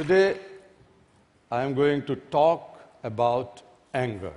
[0.00, 0.38] Today,
[1.50, 3.60] I am going to talk about
[3.92, 4.32] anger.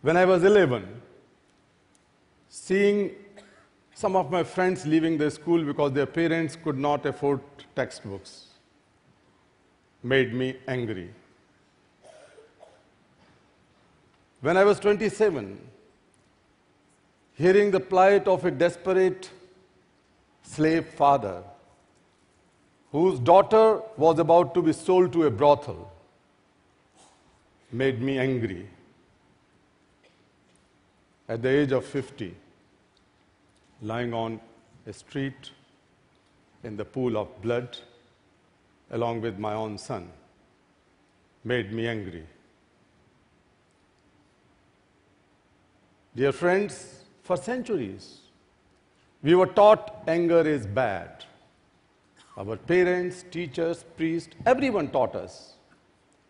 [0.00, 1.02] When I was 11,
[2.48, 3.10] seeing
[3.92, 7.40] some of my friends leaving the school because their parents could not afford
[7.74, 8.46] textbooks
[10.02, 11.10] made me angry.
[14.40, 15.60] When I was 27,
[17.34, 19.28] hearing the plight of a desperate
[20.42, 21.42] slave father
[22.92, 25.92] whose daughter was about to be sold to a brothel
[27.72, 28.68] made me angry.
[31.28, 32.34] At the age of 50,
[33.82, 34.40] lying on
[34.86, 35.50] a street
[36.62, 37.76] in the pool of blood,
[38.90, 40.08] along with my own son,
[41.44, 42.24] made me angry.
[46.14, 48.20] Dear friends, for centuries,
[49.22, 51.24] we were taught anger is bad.
[52.36, 55.54] Our parents, teachers, priests, everyone taught us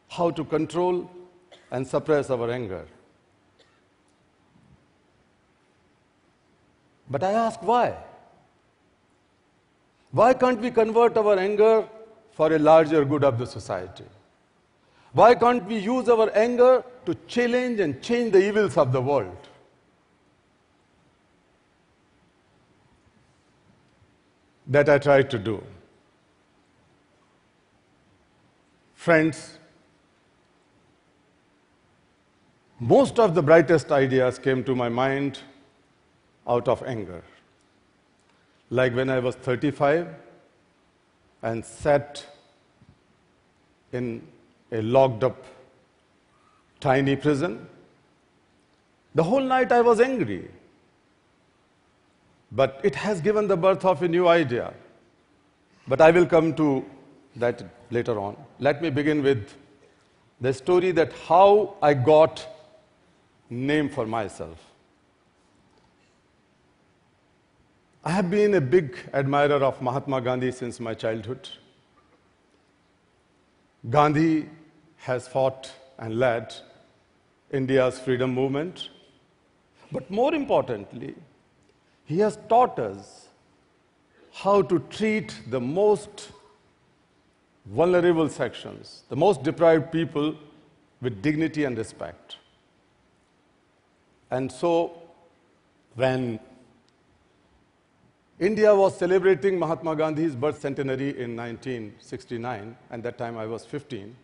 [0.08, 1.10] how to control
[1.70, 2.86] and suppress our anger.
[7.10, 7.96] But I ask why?
[10.12, 11.88] Why can't we convert our anger
[12.32, 14.04] for a larger good of the society?
[15.12, 19.36] Why can't we use our anger to challenge and change the evils of the world?
[24.68, 25.62] That I try to do.
[29.06, 29.58] Friends,
[32.80, 35.38] most of the brightest ideas came to my mind
[36.48, 37.22] out of anger.
[38.68, 40.08] Like when I was 35
[41.42, 42.26] and sat
[43.92, 44.26] in
[44.72, 45.44] a locked up
[46.80, 47.64] tiny prison.
[49.14, 50.50] The whole night I was angry.
[52.50, 54.74] But it has given the birth of a new idea.
[55.86, 56.84] But I will come to
[57.36, 58.36] that later on.
[58.58, 59.54] Let me begin with
[60.40, 62.46] the story that how I got
[63.48, 64.58] name for myself.
[68.04, 71.48] I have been a big admirer of Mahatma Gandhi since my childhood.
[73.90, 74.48] Gandhi
[74.98, 76.54] has fought and led
[77.52, 78.90] India's freedom movement.
[79.92, 81.14] But more importantly,
[82.04, 83.28] he has taught us
[84.32, 86.30] how to treat the most
[87.66, 90.34] vulnerable sections, the most deprived people,
[91.00, 92.36] with dignity and respect.
[94.30, 95.02] And so,
[95.94, 96.40] when
[98.38, 104.14] India was celebrating Mahatma Gandhi's birth centenary in 1969, and that time I was 15,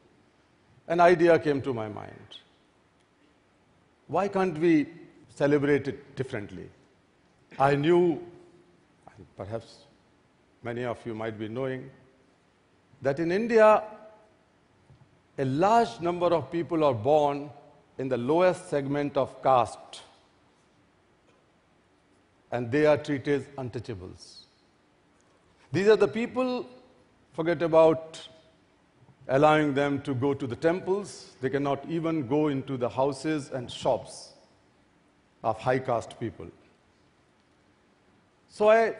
[0.88, 2.38] an idea came to my mind.
[4.08, 4.88] Why can't we
[5.34, 6.68] celebrate it differently?
[7.58, 8.22] I knew,
[9.16, 9.84] and perhaps
[10.62, 11.90] many of you might be knowing,
[13.02, 13.82] that in India,
[15.38, 17.50] a large number of people are born
[17.98, 20.02] in the lowest segment of caste,
[22.52, 24.44] and they are treated as untouchables.
[25.72, 26.66] These are the people,
[27.32, 28.28] forget about
[29.28, 33.70] allowing them to go to the temples, they cannot even go into the houses and
[33.70, 34.32] shops
[35.42, 36.46] of high caste people.
[38.48, 38.94] So I,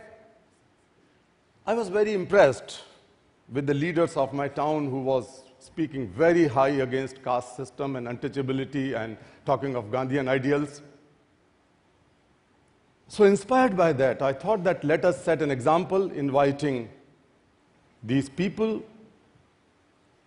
[1.66, 2.82] I was very impressed
[3.52, 8.08] with the leaders of my town who was speaking very high against caste system and
[8.08, 10.82] untouchability and talking of Gandhian ideals.
[13.08, 16.88] So inspired by that, I thought that let us set an example inviting
[18.02, 18.82] these people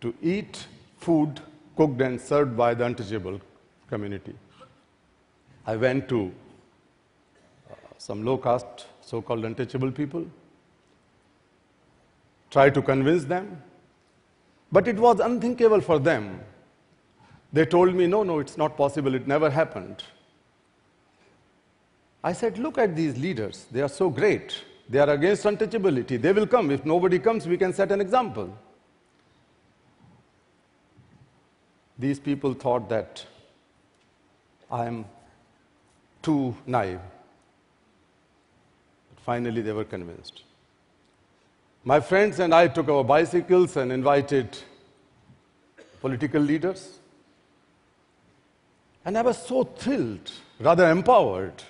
[0.02, 1.42] to eat food
[1.76, 3.42] cooked and served by the untouchable
[3.90, 4.36] community.
[5.66, 6.32] I went to
[7.70, 10.26] uh, some low caste, so called untouchable people,
[12.50, 13.62] tried to convince them,
[14.72, 16.42] but it was unthinkable for them.
[17.54, 20.04] They told me, no, no, it's not possible, it never happened.
[22.24, 24.64] I said, look at these leaders, they are so great.
[24.88, 26.22] They are against untouchability.
[26.22, 26.70] They will come.
[26.70, 28.56] If nobody comes, we can set an example.
[31.98, 33.26] These people thought that
[34.70, 35.06] I am
[36.22, 37.00] too naive.
[39.10, 40.44] But finally, they were convinced.
[41.88, 44.58] My friends and I took our bicycles and invited
[46.02, 46.98] political leaders.
[49.06, 51.62] And I was so thrilled, rather empowered,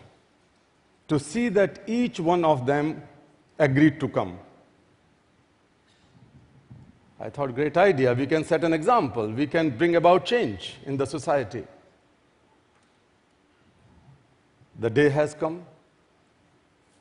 [1.09, 3.03] to see that each one of them
[3.59, 4.39] agreed to come.
[7.19, 8.13] I thought, great idea.
[8.13, 9.29] We can set an example.
[9.29, 11.65] We can bring about change in the society.
[14.79, 15.65] The day has come.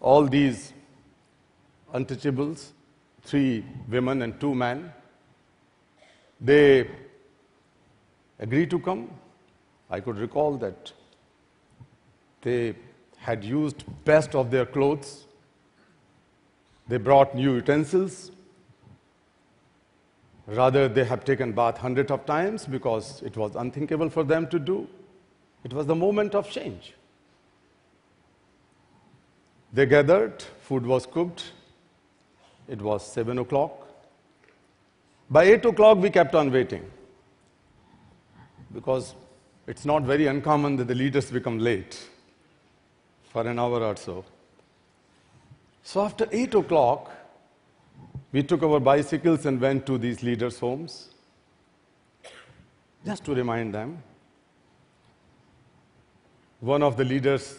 [0.00, 0.72] All these
[1.94, 2.72] untouchables
[3.24, 4.92] three women and two men.
[6.40, 6.88] They
[8.38, 9.10] agreed to come.
[9.90, 10.92] I could recall that
[12.42, 12.74] they
[13.16, 15.24] had used best of their clothes.
[16.88, 18.30] They brought new utensils.
[20.46, 24.58] Rather, they have taken bath hundreds of times because it was unthinkable for them to
[24.58, 24.86] do.
[25.64, 26.92] It was the moment of change.
[29.72, 31.52] They gathered, food was cooked.
[32.68, 33.86] It was seven o'clock.
[35.30, 36.90] By eight o'clock, we kept on waiting
[38.72, 39.14] because
[39.66, 42.08] it's not very uncommon that the leaders become late
[43.30, 44.24] for an hour or so.
[45.82, 47.10] So after eight o'clock,
[48.32, 51.10] we took our bicycles and went to these leaders' homes
[53.04, 54.02] just to remind them.
[56.60, 57.56] One of the leaders'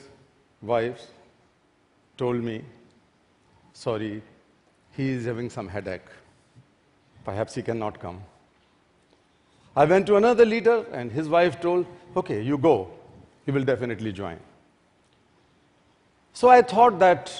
[0.61, 1.07] wives
[2.17, 2.63] told me,
[3.73, 4.21] Sorry,
[4.95, 6.07] he is having some headache.
[7.23, 8.21] Perhaps he cannot come.
[9.75, 12.89] I went to another leader, and his wife told, Okay, you go.
[13.45, 14.39] He will definitely join.
[16.33, 17.31] So I thought that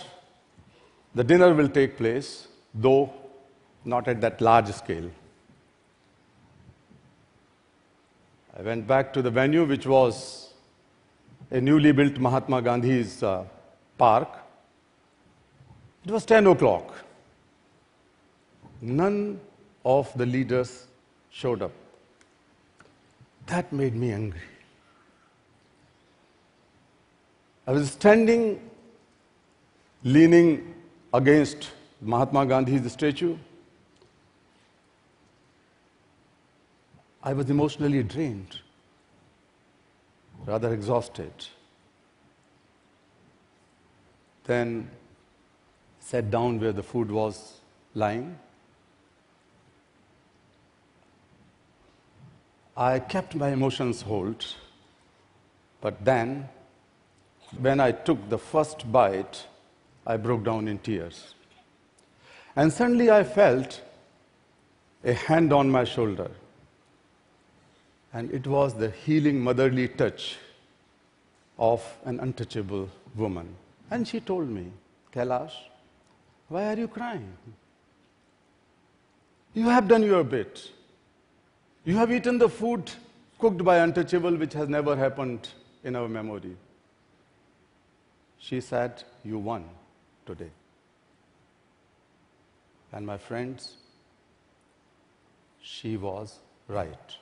[1.14, 3.14] the dinner will take place, though
[3.86, 5.10] not at that large scale.
[8.58, 10.54] I went back to the venue, which was
[11.52, 13.46] a newly built Mahatma Gandhi's uh,
[13.98, 14.30] park.
[16.06, 17.05] It was 10 o'clock.
[18.82, 19.40] None
[19.84, 20.88] of the leaders
[21.30, 21.72] showed up.
[23.48, 24.42] That made me angry.
[27.68, 28.60] I was standing,
[30.04, 30.76] leaning
[31.14, 33.38] against Mahatma Gandhi's statue.
[37.24, 38.60] I was emotionally drained,
[40.46, 41.34] rather exhausted.
[44.44, 44.92] Then
[46.00, 47.62] sat down where the food was
[47.96, 48.38] lying.
[52.78, 54.46] I kept my emotions hold,
[55.82, 56.50] but then,
[57.60, 59.46] when I took the first bite,
[60.06, 61.36] I broke down in tears.
[62.56, 63.82] And suddenly I felt
[65.04, 66.32] a hand on my shoulder.
[68.14, 70.38] And it was the healing motherly touch
[71.58, 73.56] of an untouchable woman.
[73.92, 74.72] And she told me,
[75.14, 75.54] Kailash,
[76.50, 77.32] why are you crying?
[79.54, 80.72] You have done your bit.
[81.86, 82.92] You have eaten the food
[83.38, 85.50] cooked by untouchable, which has never happened
[85.84, 86.58] in our memory.
[88.40, 89.66] She said, You won
[90.26, 90.50] today.
[92.92, 93.78] And my friends,
[95.62, 97.18] she was right.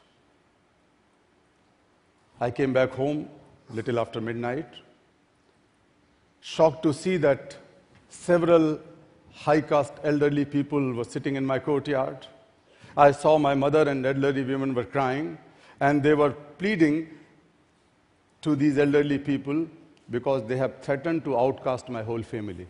[2.40, 3.30] I came back home
[3.70, 4.68] little after midnight,
[6.42, 7.56] shocked to see that
[8.10, 8.80] several
[9.34, 12.28] high caste elderly people were sitting in my courtyard.
[12.96, 15.38] I saw my mother and elderly women were crying,
[15.80, 17.10] and they were pleading
[18.42, 19.68] to these elderly people
[20.10, 22.68] because they have threatened to outcast my whole family.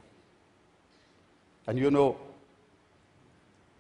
[1.68, 2.18] And you know,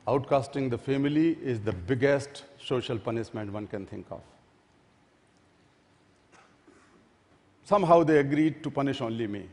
[0.07, 4.21] outcasting the family is the biggest social punishment one can think of.
[7.63, 9.47] Somehow they agreed to punish only me.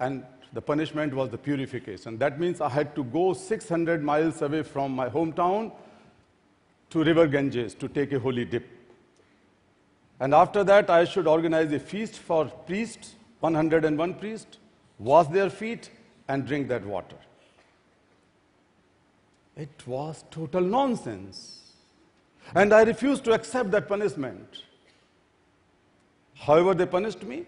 [0.00, 0.24] And
[0.56, 2.16] the punishment was the purification.
[2.16, 5.70] That means I had to go 600 miles away from my hometown
[6.88, 8.66] to River Ganges to take a holy dip.
[10.18, 14.56] And after that, I should organize a feast for priests, 101 priests,
[14.98, 15.90] wash their feet,
[16.26, 17.18] and drink that water.
[19.58, 21.74] It was total nonsense.
[22.54, 24.62] And I refused to accept that punishment.
[26.34, 27.44] However, they punished me.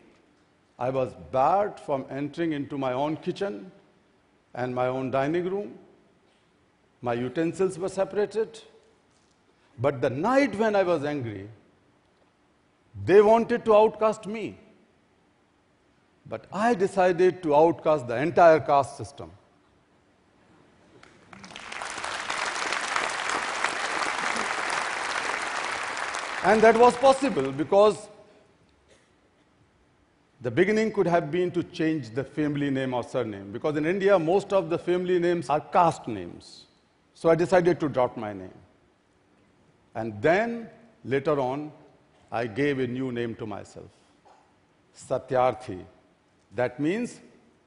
[0.79, 3.73] I was barred from entering into my own kitchen
[4.55, 5.75] and my own dining room.
[7.03, 8.61] My utensils were separated.
[9.79, 11.49] But the night when I was angry,
[13.05, 14.59] they wanted to outcast me.
[16.27, 19.31] But I decided to outcast the entire caste system.
[26.45, 28.09] And that was possible because
[30.41, 34.19] the beginning could have been to change the family name or surname, because in India,
[34.19, 36.67] most of the family names are caste names.
[37.15, 38.55] So I decided to drop my name.
[39.95, 40.71] And then,
[41.05, 41.73] later on,
[42.31, 43.89] I gave a new name to myself
[44.95, 45.85] Satyarthi.
[46.55, 47.21] That means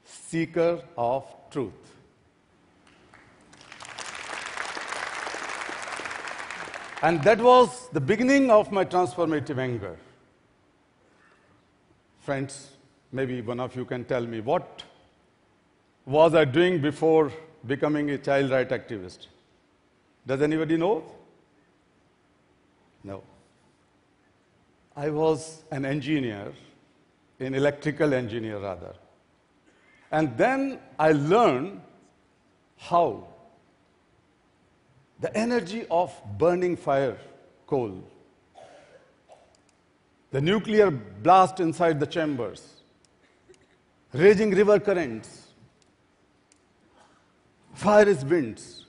[0.04, 1.72] seeker of truth.
[7.02, 9.96] And that was the beginning of my transformative anger.
[12.22, 12.70] Friends,
[13.10, 14.84] maybe one of you can tell me what
[16.06, 17.32] was I doing before
[17.66, 19.26] becoming a child right activist?
[20.24, 21.02] Does anybody know?
[23.02, 23.24] No.
[24.94, 26.52] I was an engineer,
[27.40, 28.94] an electrical engineer rather.
[30.12, 31.80] And then I learned
[32.76, 33.26] how
[35.18, 37.16] the energy of burning fire,
[37.66, 38.00] coal,
[40.32, 42.80] the nuclear blast inside the chambers,
[44.12, 45.48] raging river currents,
[47.74, 48.86] fires winds,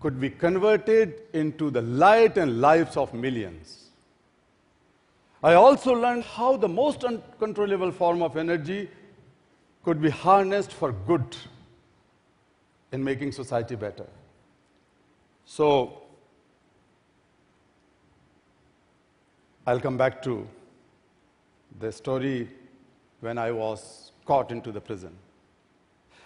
[0.00, 3.88] could be converted into the light and lives of millions.
[5.42, 8.90] I also learned how the most uncontrollable form of energy
[9.82, 11.36] could be harnessed for good
[12.92, 14.06] in making society better.
[15.46, 16.03] So,
[19.66, 20.46] I'll come back to
[21.80, 22.50] the story
[23.20, 25.16] when I was caught into the prison.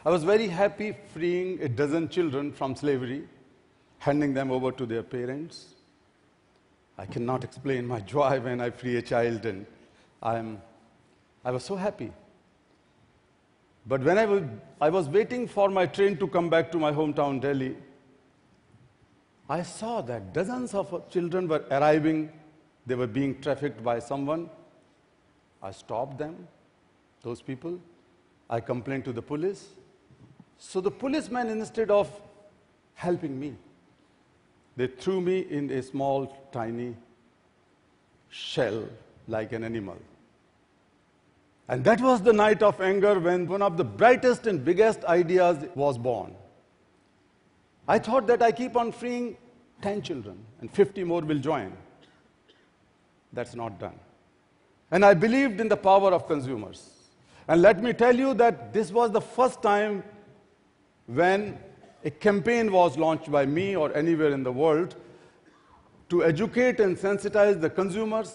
[0.05, 3.29] I was very happy freeing a dozen children from slavery,
[3.99, 5.75] handing them over to their parents.
[6.99, 9.67] I cannot explain my joy when I free a child, and
[10.21, 10.61] I'm,
[11.45, 12.13] I was so happy.
[13.87, 14.43] But when I was,
[14.81, 17.77] I was waiting for my train to come back to my hometown, Delhi,
[19.49, 22.33] I saw that dozens of children were arriving
[22.89, 24.49] they were being trafficked by someone.
[25.63, 26.49] I stopped them,
[27.23, 27.79] those people.
[28.49, 29.69] I complained to the police.
[30.57, 32.11] So the policeman, instead of
[32.95, 33.55] helping me,
[34.77, 36.97] they threw me in a small, tiny
[38.31, 38.85] shell
[39.27, 39.99] like an animal.
[41.69, 45.67] And that was the night of anger when one of the brightest and biggest ideas
[45.75, 46.35] was born.
[47.87, 49.37] I thought that I keep on freeing
[49.83, 51.77] 10 children and 50 more will join.
[53.33, 53.99] That's not done.
[54.91, 56.91] And I believed in the power of consumers.
[57.47, 60.03] And let me tell you that this was the first time
[61.07, 61.59] when
[62.05, 64.95] a campaign was launched by me or anywhere in the world
[66.09, 68.35] to educate and sensitize the consumers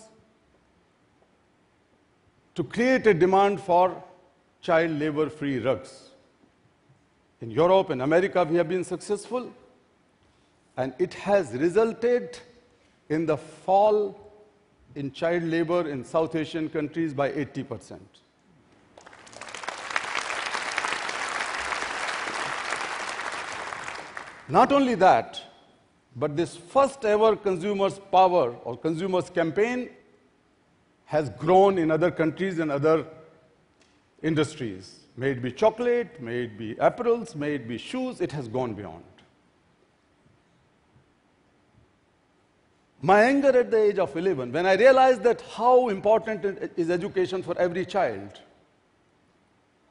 [2.56, 4.04] to create a demand for
[4.62, 6.10] child labor free rugs.
[7.42, 9.52] In Europe and America, we have been successful,
[10.78, 12.40] and it has resulted
[13.10, 14.23] in the fall
[14.96, 18.00] in child labor in South Asian countries by 80%.
[24.50, 25.42] Not only that,
[26.16, 29.90] but this first ever consumers power or consumers campaign
[31.06, 33.06] has grown in other countries and other
[34.22, 35.00] industries.
[35.16, 38.74] May it be chocolate, may it be apparels, may it be shoes, it has gone
[38.74, 39.04] beyond.
[43.06, 46.46] My anger at the age of 11, when I realized that how important
[46.78, 48.40] is education for every child,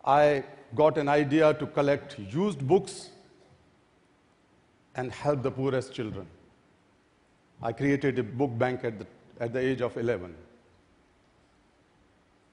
[0.02, 3.10] I got an idea to collect used books
[4.94, 6.26] and help the poorest children.
[7.62, 9.06] I created a book bank at the,
[9.40, 10.34] at the age of 11.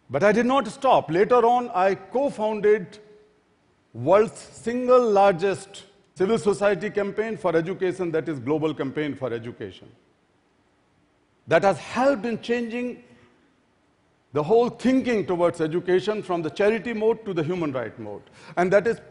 [0.10, 1.10] But I did not stop.
[1.10, 3.00] Later on, I co-founded
[3.94, 5.86] world's single largest
[6.16, 9.88] civil society campaign for education, that is Global Campaign for Education
[11.50, 13.04] that has helped in changing
[14.34, 18.22] the whole thinking towards education from the charity mode to the human right mode.
[18.56, 19.02] And that is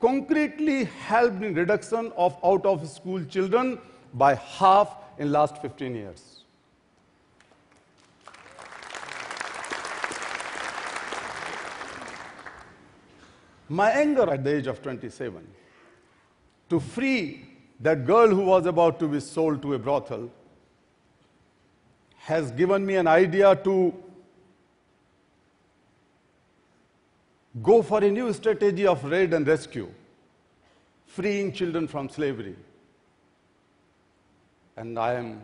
[0.00, 3.78] concretely helped in reduction of out of school children
[4.14, 6.44] by half in last 15 years.
[13.68, 15.46] My anger at the age of 27
[16.70, 17.44] to free
[17.80, 20.30] that girl who was about to be sold to a brothel
[22.28, 23.74] has given me an idea to
[27.62, 29.88] go for a new strategy of raid and rescue,
[31.06, 32.54] freeing children from slavery.
[34.76, 35.40] And I am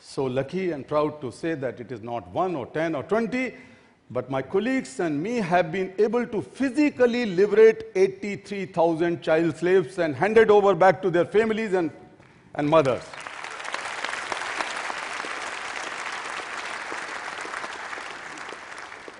[0.00, 3.52] so lucky and proud to say that it is not one or 10 or 20,
[4.10, 10.14] but my colleagues and me have been able to physically liberate 83,000 child slaves and
[10.14, 11.90] hand it over back to their families and,
[12.54, 13.02] and mothers.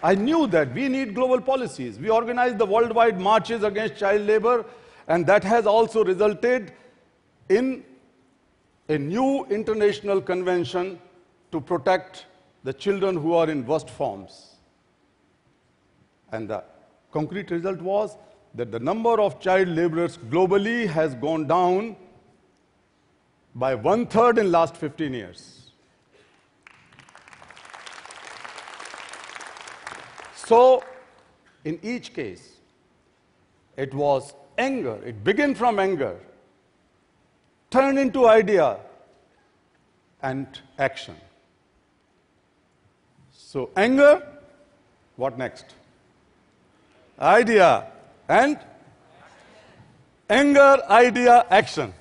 [0.05, 1.99] I knew that we need global policies.
[1.99, 4.67] We organized the worldwide marches against child labor,
[5.09, 6.73] and that has also resulted
[7.49, 7.83] in
[8.91, 10.99] a new international convention
[11.53, 12.27] to protect
[12.65, 14.57] the children who are in worst forms.
[16.33, 16.63] And the
[17.11, 18.19] concrete result was
[18.55, 21.97] that the number of child laborers globally has gone down
[23.55, 25.64] by one third in the last 15 years.
[30.47, 30.83] So,
[31.65, 32.55] in each case,
[33.77, 35.01] It was anger.
[35.05, 36.17] It began from anger,
[37.71, 38.79] turned into idea
[40.23, 40.47] and
[40.79, 41.17] action.
[43.33, 44.27] So, anger,
[45.17, 45.75] what next?
[47.21, 47.87] Idea
[48.29, 48.59] and
[50.29, 51.93] anger, idea, action,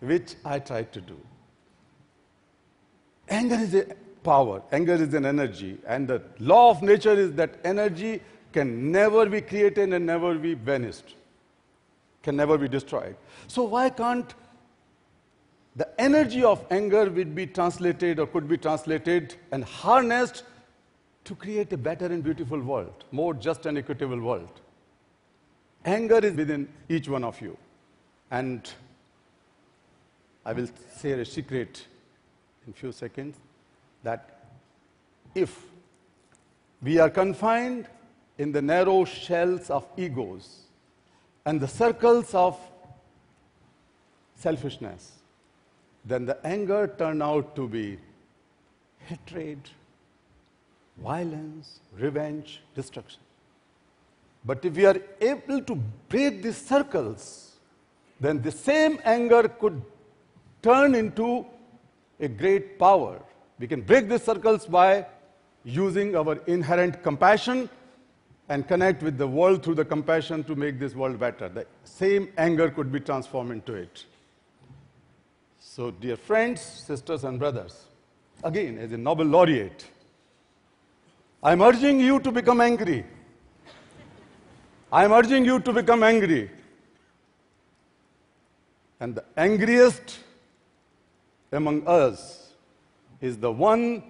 [0.00, 1.18] which I tried to do.
[3.28, 3.86] Anger is a
[4.26, 8.20] power, anger is an energy, and the law of nature is that energy
[8.52, 11.14] can never be created and never be vanished,
[12.22, 13.16] can never be destroyed.
[13.46, 14.34] So, why can't
[15.76, 20.42] the energy of anger would be translated or could be translated and harnessed
[21.24, 24.60] to create a better and beautiful world, more just and equitable world?
[25.84, 27.56] Anger is within each one of you.
[28.30, 28.68] And
[30.44, 30.68] I will
[31.00, 31.86] share a secret
[32.66, 33.36] in few seconds
[34.06, 34.22] that
[35.34, 35.52] if
[36.80, 37.88] we are confined
[38.38, 40.44] in the narrow shells of egos
[41.44, 42.56] and the circles of
[44.36, 45.12] selfishness,
[46.04, 47.98] then the anger turned out to be
[49.08, 49.58] hatred,
[51.02, 53.20] violence, revenge, destruction.
[54.44, 55.74] But if we are able to
[56.08, 57.22] break these circles,
[58.20, 59.82] then the same anger could
[60.62, 61.44] turn into
[62.20, 63.20] a great power.
[63.58, 65.06] We can break these circles by
[65.64, 67.68] using our inherent compassion
[68.48, 71.48] and connect with the world through the compassion to make this world better.
[71.48, 74.04] The same anger could be transformed into it.
[75.58, 77.84] So, dear friends, sisters, and brothers,
[78.44, 79.84] again, as a Nobel laureate,
[81.42, 83.04] I'm urging you to become angry.
[84.92, 86.50] I'm urging you to become angry.
[89.00, 90.18] And the angriest
[91.52, 92.45] among us
[93.20, 94.02] is the one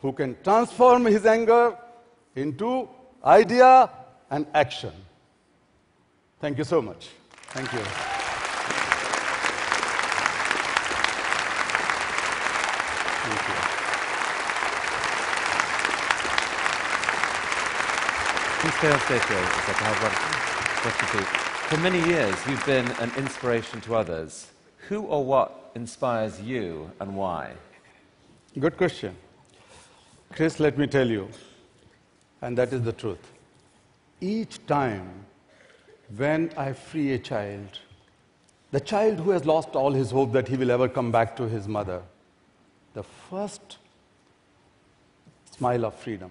[0.00, 1.76] who can transform his anger
[2.34, 2.88] into
[3.24, 3.90] idea
[4.30, 4.92] and action.
[6.40, 7.08] Thank you so much.
[7.48, 7.80] Thank you.
[18.66, 19.86] Please stay on stage, for a second.
[19.86, 20.16] I have one
[20.82, 21.46] question for you.
[21.68, 24.50] For many years, you've been an inspiration to others.
[24.88, 27.52] Who or what inspires you and why?
[28.58, 29.14] Good question.
[30.32, 31.28] Chris, let me tell you,
[32.40, 33.32] and that is the truth.
[34.18, 35.26] Each time
[36.16, 37.80] when I free a child,
[38.70, 41.46] the child who has lost all his hope that he will ever come back to
[41.46, 42.00] his mother,
[42.94, 43.76] the first
[45.50, 46.30] smile of freedom.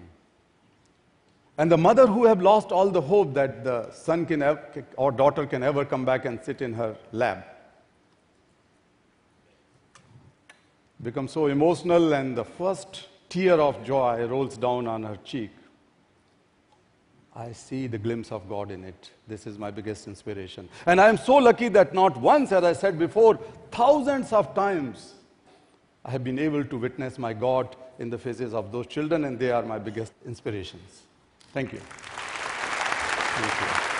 [1.58, 4.42] And the mother who have lost all the hope that the son can
[4.96, 7.55] or daughter can ever come back and sit in her lap,
[11.02, 15.50] becomes so emotional, and the first tear of joy rolls down on her cheek.
[17.34, 19.10] I see the glimpse of God in it.
[19.28, 20.70] This is my biggest inspiration.
[20.86, 23.38] And I am so lucky that not once, as I said before,
[23.70, 25.12] thousands of times,
[26.02, 29.38] I have been able to witness my God in the faces of those children, and
[29.38, 31.02] they are my biggest inspirations.
[31.52, 31.80] Thank you.
[33.38, 33.95] Thank you.